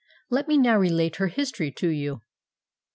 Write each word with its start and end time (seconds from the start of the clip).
Let 0.31 0.47
me 0.47 0.57
now 0.57 0.79
relate 0.79 1.17
her 1.17 1.27
history 1.27 1.71
to 1.73 1.87
you." 1.89 2.23